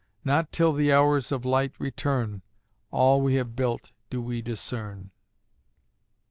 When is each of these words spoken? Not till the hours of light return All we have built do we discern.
Not 0.25 0.51
till 0.51 0.73
the 0.73 0.91
hours 0.91 1.31
of 1.31 1.45
light 1.45 1.73
return 1.79 2.41
All 2.89 3.21
we 3.21 3.35
have 3.35 3.55
built 3.55 3.91
do 4.09 4.19
we 4.19 4.41
discern. 4.41 5.11